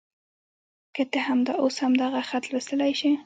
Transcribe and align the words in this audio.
که 0.95 1.03
ته 1.11 1.19
همدا 1.27 1.53
اوس 1.61 1.75
همدغه 1.83 2.21
خط 2.29 2.43
لوستلی 2.51 2.93
شې. 2.99 3.11